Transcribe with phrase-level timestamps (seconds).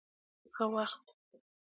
[0.53, 1.05] ښه وخت.